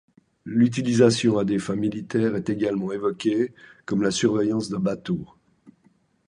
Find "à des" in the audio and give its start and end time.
1.37-1.59